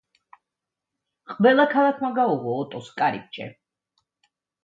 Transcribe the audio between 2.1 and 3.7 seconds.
გაუღო ოტოს კარიბჭე.